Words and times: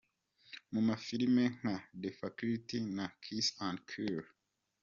mu 0.73 0.81
mafilime 0.87 1.43
nka 1.57 1.75
"The 2.01 2.09
Faculty" 2.19 2.77
na 2.95 3.05
"Kiss 3.21 3.47
and 3.67 3.77
Kill". 3.89 4.19